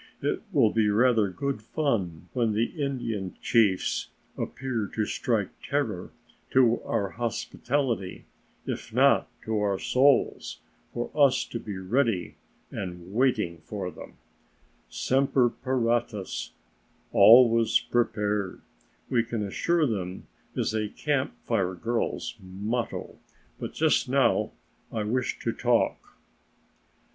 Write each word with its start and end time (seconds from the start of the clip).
It 0.23 0.41
will 0.51 0.71
be 0.71 0.89
rather 0.89 1.29
good 1.29 1.61
fun 1.61 2.27
when 2.33 2.53
the 2.53 2.83
Indian 2.83 3.35
chiefs 3.39 4.07
appear 4.35 4.87
to 4.95 5.05
strike 5.05 5.49
terror 5.61 6.09
to 6.49 6.81
our 6.81 7.09
hospitality, 7.09 8.25
if 8.65 8.91
not 8.91 9.27
to 9.43 9.59
our 9.59 9.77
souls, 9.77 10.59
for 10.91 11.11
us 11.13 11.45
to 11.45 11.59
be 11.59 11.77
ready 11.77 12.33
and 12.71 13.13
waiting 13.13 13.59
for 13.59 13.91
them, 13.91 14.13
Semper 14.89 15.51
paratus, 15.51 16.49
always 17.11 17.77
prepared, 17.79 18.61
we 19.07 19.21
can 19.23 19.43
assure 19.43 19.85
them 19.85 20.25
is 20.55 20.73
a 20.73 20.89
Camp 20.89 21.35
Fire 21.43 21.75
girl's 21.75 22.35
motto. 22.41 23.19
But 23.59 23.73
just 23.73 24.09
now 24.09 24.53
I 24.91 25.03
wish 25.03 25.37
to 25.41 25.51
talk." 25.51 26.17